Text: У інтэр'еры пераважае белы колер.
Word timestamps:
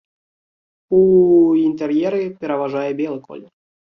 У 0.99 1.01
інтэр'еры 1.65 2.21
пераважае 2.45 2.89
белы 3.03 3.19
колер. 3.29 3.47